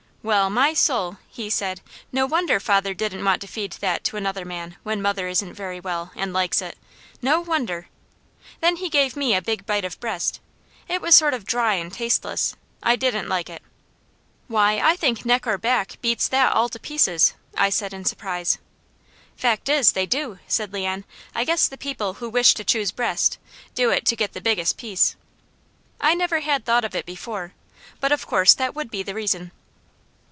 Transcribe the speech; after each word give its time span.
"Well 0.23 0.51
my 0.51 0.75
soul!" 0.75 1.17
he 1.29 1.49
said. 1.49 1.81
"No 2.11 2.27
wonder 2.27 2.59
father 2.59 2.93
didn't 2.93 3.25
want 3.25 3.41
to 3.41 3.47
feed 3.47 3.71
that 3.79 4.03
to 4.03 4.17
another 4.17 4.45
man 4.45 4.77
when 4.83 5.01
mother 5.01 5.27
isn't 5.27 5.55
very 5.55 5.79
well, 5.79 6.11
and 6.15 6.31
likes 6.31 6.61
it! 6.61 6.77
No 7.23 7.39
wonder!" 7.41 7.87
Then 8.59 8.75
he 8.75 8.87
gave 8.87 9.15
me 9.15 9.33
a 9.33 9.41
big 9.41 9.65
bite 9.65 9.83
of 9.83 9.99
breast. 9.99 10.39
It 10.87 11.01
was 11.01 11.15
sort 11.15 11.33
of 11.33 11.43
dry 11.47 11.73
and 11.73 11.91
tasteless; 11.91 12.55
I 12.83 12.95
didn't 12.95 13.29
like 13.29 13.49
it. 13.49 13.63
"Why, 14.47 14.77
I 14.77 14.95
think 14.95 15.25
neck 15.25 15.47
or 15.47 15.57
back 15.57 15.99
beats 16.03 16.27
that 16.27 16.53
all 16.53 16.69
to 16.69 16.79
pieces!" 16.79 17.33
I 17.57 17.71
said 17.71 17.91
in 17.91 18.05
surprise. 18.05 18.59
"Fact 19.35 19.69
is, 19.69 19.93
they 19.93 20.05
do!" 20.05 20.37
said 20.47 20.71
Leon. 20.71 21.03
"I 21.33 21.45
guess 21.45 21.67
the 21.67 21.79
people 21.79 22.13
who 22.19 22.29
'wish 22.29 22.53
to 22.53 22.63
choose 22.63 22.91
breast,' 22.91 23.39
do 23.73 23.89
it 23.89 24.05
to 24.05 24.15
get 24.15 24.33
the 24.33 24.39
biggest 24.41 24.77
piece." 24.77 25.15
I 25.99 26.13
never 26.13 26.41
had 26.41 26.63
thought 26.63 26.85
of 26.85 26.93
it 26.93 27.07
before, 27.07 27.53
but 27.99 28.11
of 28.11 28.27
course 28.27 28.53
that 28.53 28.75
would 28.75 28.91
be 28.91 29.01
the 29.01 29.15
reason. 29.15 29.49